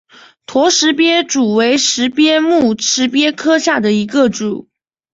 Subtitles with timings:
[0.47, 4.67] 驼石鳖属为石鳖目石鳖科下的一个属。